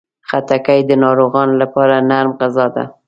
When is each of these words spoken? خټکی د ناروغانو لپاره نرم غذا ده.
خټکی 0.29 0.79
د 0.89 0.91
ناروغانو 1.03 1.53
لپاره 1.61 1.95
نرم 2.09 2.31
غذا 2.39 2.65
ده. 2.75 2.83